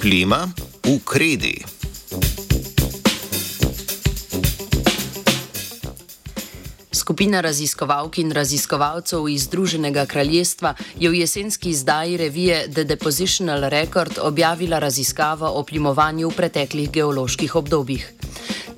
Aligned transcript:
Plima 0.00 0.48
v 0.80 0.96
kredi. 1.04 1.60
Skupina 6.88 7.40
raziskovalk 7.44 8.18
in 8.18 8.32
raziskovalcev 8.32 9.28
iz 9.28 9.44
Združenega 9.44 10.06
kraljestva 10.06 10.74
je 10.96 11.10
v 11.10 11.20
jesenski 11.20 11.70
izdaji 11.70 12.16
revije 12.16 12.64
The 12.72 12.84
Depositional 12.84 13.68
Record 13.68 14.18
objavila 14.22 14.78
raziskavo 14.78 15.52
o 15.52 15.62
plimovanju 15.68 16.28
v 16.28 16.36
preteklih 16.36 16.90
geoloških 16.90 17.54
obdobjih. 17.54 18.19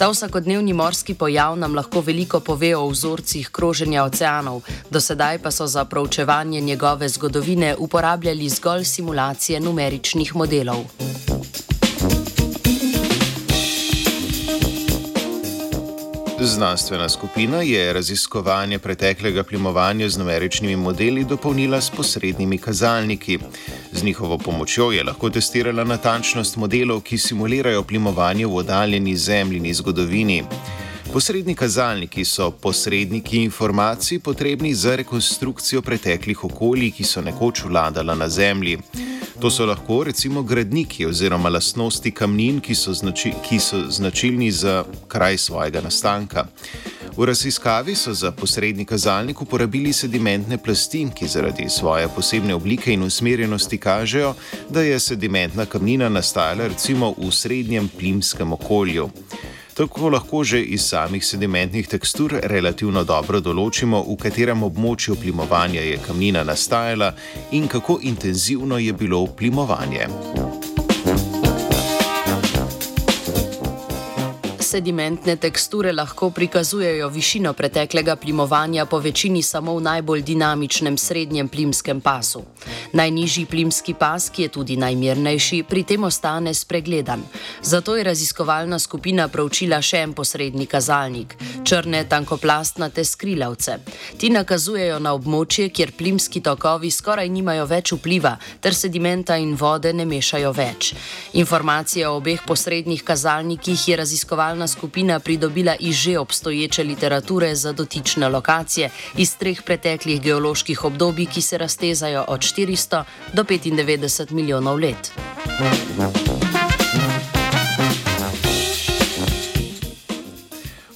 Ta 0.03 0.09
vsakodnevni 0.11 0.73
morski 0.73 1.15
pojav 1.15 1.57
nam 1.59 1.75
lahko 1.79 2.01
veliko 2.01 2.41
pove 2.41 2.73
o 2.77 2.89
vzorcih 2.91 3.49
kroženja 3.55 4.03
oceanov, 4.05 4.65
do 4.91 5.01
sedaj 5.01 5.39
pa 5.39 5.51
so 5.51 5.67
za 5.67 5.85
proučevanje 5.85 6.61
njegove 6.61 7.09
zgodovine 7.09 7.77
uporabljali 7.79 8.49
zgolj 8.49 8.85
simulacije 8.85 9.61
numeričnih 9.61 10.37
modelov. 10.37 10.83
Znanstvena 16.45 17.09
skupina 17.09 17.63
je 17.63 17.93
raziskovanje 17.93 18.79
preteklega 18.79 19.43
plimovanja 19.43 20.09
z 20.09 20.19
numeričnimi 20.19 20.77
modeli 20.77 21.25
dopolnila 21.25 21.81
s 21.81 21.91
posrednimi 21.91 22.59
kazalniki. 22.59 23.39
Z 23.93 24.03
njihovo 24.03 24.39
pomočjo 24.39 24.91
je 24.91 25.05
lahko 25.05 25.31
testirala 25.31 25.85
natančnost 25.85 26.57
modelov, 26.57 27.01
ki 27.01 27.19
simulirajo 27.19 27.83
plimovanje 27.83 28.47
v 28.47 28.57
oddaljeni 28.57 29.17
zemljini 29.17 29.75
zgodovini. 29.75 30.43
Posredni 31.13 31.55
kazalniki 31.55 32.25
so 32.25 32.51
posredniki 32.51 33.43
informacij 33.43 34.19
potrebni 34.19 34.75
za 34.75 34.97
rekonstrukcijo 34.97 35.83
preteklih 35.83 36.45
okolij, 36.45 36.91
ki 36.91 37.05
so 37.05 37.21
nekoč 37.21 37.65
vladala 37.65 38.15
na 38.15 38.29
Zemlji. 38.29 38.79
To 39.43 39.51
so 39.51 39.65
lahko 39.67 40.05
recimo 40.05 40.43
gradniki 40.43 41.07
oziroma 41.07 41.49
lastnosti 41.51 42.11
kamnin, 42.11 42.61
ki 42.61 42.75
so, 42.75 42.93
znači, 42.95 43.33
ki 43.49 43.59
so 43.59 43.81
značilni 43.91 44.51
za 44.51 44.85
kraj 45.09 45.39
svojega 45.39 45.81
nastanka. 45.81 46.45
V 47.17 47.27
raziskavi 47.27 47.95
so 47.95 48.15
za 48.15 48.31
posredni 48.33 48.85
kazalnik 48.85 49.43
uporabili 49.43 49.93
sedimentne 49.93 50.59
plasti, 50.59 51.09
ki 51.15 51.27
zaradi 51.27 51.69
svoje 51.69 52.09
posebne 52.09 52.55
oblike 52.55 52.93
in 52.93 53.03
usmerjenosti 53.03 53.79
kažejo, 53.79 54.35
da 54.71 54.81
je 54.81 55.01
sedimentna 55.01 55.67
kamnina 55.67 56.09
nastajala 56.09 56.69
recimo 56.69 57.15
v 57.19 57.33
srednjem 57.33 57.89
plimskem 57.99 58.53
okolju. 58.53 59.11
Tako 59.75 60.09
lahko 60.09 60.45
že 60.45 60.61
iz 60.61 60.85
samih 60.85 61.25
sedimentnih 61.25 61.89
tekstur 61.89 62.35
relativno 62.45 63.05
dobro 63.09 63.41
določimo, 63.41 64.03
v 64.05 64.17
katerem 64.21 64.67
območju 64.69 65.17
plimovanja 65.17 65.81
je 65.81 65.97
kamnina 66.05 66.45
nastajala 66.45 67.15
in 67.57 67.69
kako 67.73 67.99
intenzivno 68.03 68.79
je 68.79 68.93
bilo 68.93 69.25
plimovanje. 69.27 70.42
Sedimentne 74.73 75.37
teksture 75.37 75.93
lahko 75.93 76.31
prikazujejo 76.31 77.09
višino 77.09 77.53
preteklega 77.53 78.17
plimovanja 78.17 78.87
po 78.87 78.99
večini 78.99 79.43
samo 79.43 79.75
v 79.77 79.83
najbolj 79.83 80.23
dinamičnem 80.23 80.97
srednjem 80.99 81.49
plimskem 81.49 82.01
pasu. 82.01 82.41
Najnižji 82.93 83.47
plimski 83.47 83.95
pas, 83.95 84.31
ki 84.31 84.43
je 84.43 84.49
tudi 84.49 84.77
najmirnejši, 84.77 85.63
pri 85.69 85.83
tem 85.85 86.05
ostane 86.05 86.55
spregledan. 86.55 87.23
Zato 87.63 87.97
je 87.97 88.05
raziskovalna 88.05 88.79
skupina 88.79 89.29
proučila 89.29 89.83
še 89.83 90.01
en 90.07 90.15
posredni 90.17 90.67
kazalnik- 90.67 91.37
črne 91.69 92.05
tankoplastnate 92.09 93.05
skrilavce. 93.05 93.79
Ti 94.19 94.31
nakazujejo 94.31 94.99
na 94.99 95.13
območje, 95.13 95.69
kjer 95.69 95.93
plimski 95.93 96.41
tokovi 96.41 96.91
skoraj 96.91 97.29
nimajo 97.29 97.67
več 97.67 97.93
vpliva, 97.93 98.37
ter 98.61 98.75
sedimenta 98.75 99.37
in 99.37 99.55
vode 99.55 99.93
ne 99.93 100.05
mešajo 100.05 100.53
več. 100.53 100.95
Informacije 101.33 102.09
o 102.09 102.17
obeh 102.17 102.41
posrednih 102.47 103.03
kazalnikih 103.05 103.89
je 103.89 103.97
raziskovalna 103.97 104.62
delovna 104.63 104.67
skupina 104.67 105.19
pridobila 105.19 105.75
iz 105.81 105.97
že 105.97 106.19
obstoječe 106.19 106.85
literature 106.85 107.55
za 107.55 107.73
dotične 107.73 108.29
lokacije 108.29 108.91
iz 109.17 109.37
treh 109.37 109.63
preteklih 109.63 110.23
geoloških 110.23 110.85
obdobij, 110.85 111.27
ki 111.27 111.43
se 111.43 111.59
raztezajo 111.59 112.25
od 112.29 112.41
400 112.41 113.05
do 113.35 113.43
95 113.43 114.33
milijonov 114.33 114.79
let. 114.79 115.13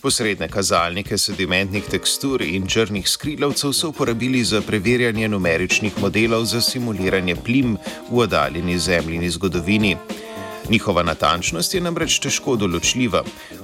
Posredne 0.03 0.49
kazalnike 0.49 1.19
sedimentnih 1.19 1.85
tekstur 1.91 2.43
in 2.43 2.67
črnih 2.67 3.09
skrilavcev 3.09 3.73
so 3.73 3.89
uporabili 3.89 4.45
za 4.45 4.61
preverjanje 4.63 5.29
numeričnih 5.29 5.99
modelov 6.01 6.45
za 6.45 6.61
simuliranje 6.61 7.37
plim 7.37 7.77
v 8.11 8.19
oddaljeni 8.19 8.79
zemljini 8.79 9.31
zgodovini. 9.31 9.97
Njihova 10.71 11.03
natančnost 11.03 11.75
je 11.75 11.81
namreč 11.81 12.19
težko 12.19 12.57
določljiva. 12.59 13.21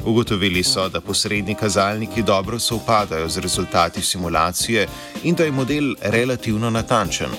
Ugotovili 0.07 0.63
so, 0.63 0.85
da 0.89 1.01
posredni 1.01 1.57
kazalniki 1.59 2.23
dobro 2.23 2.59
sovpadajo 2.59 3.29
z 3.29 3.43
rezultati 3.43 4.03
simulacije 4.03 4.87
in 5.23 5.35
da 5.35 5.45
je 5.45 5.53
model 5.53 5.95
relativno 6.03 6.71
natančen. 6.71 7.35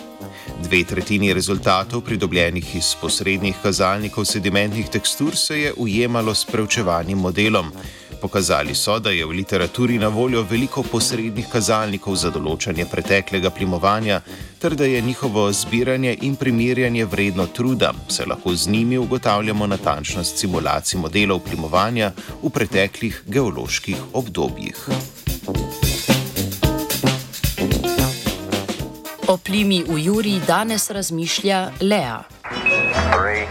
Dve 0.63 0.83
tretjini 0.83 1.33
rezultatov, 1.33 2.01
pridobljenih 2.01 2.75
iz 2.75 2.93
posrednih 3.01 3.55
kazalnikov 3.63 4.25
sedimentnih 4.25 4.89
tekstur, 4.89 5.35
se 5.35 5.59
je 5.59 5.73
ujemalo 5.77 6.35
s 6.35 6.45
preučevanjem 6.45 7.19
modelom. 7.19 7.71
Pokazali 8.23 8.75
so, 8.75 8.99
da 8.99 9.09
je 9.09 9.25
v 9.25 9.29
literaturi 9.29 9.97
na 9.99 10.07
voljo 10.07 10.45
veliko 10.49 10.83
posrednih 10.83 11.47
kazalnikov 11.51 12.15
za 12.15 12.29
določanje 12.31 12.85
preteklega 12.87 13.49
plimovanja, 13.51 14.21
ter 14.63 14.77
da 14.79 14.87
je 14.87 15.01
njihovo 15.03 15.49
zbiranje 15.51 16.13
in 16.23 16.37
primerjanje 16.39 17.03
vredno 17.05 17.49
truda, 17.51 17.91
saj 18.07 18.29
lahko 18.31 18.55
z 18.55 18.71
njimi 18.71 18.97
ugotavljamo 18.97 19.67
natančnost 19.67 20.39
simulacij 20.39 21.01
modelov 21.03 21.43
plimovanja 21.43 22.13
v 22.43 22.49
preteklih 22.49 23.19
geoloških 23.27 23.99
obdobjih. 24.13 24.79
O 29.27 29.37
plimi 29.37 29.83
v 29.83 29.99
Juri 29.99 30.39
danes 30.47 30.87
razmišlja 30.95 31.71
Lea. 31.81 32.23
Three. 33.11 33.43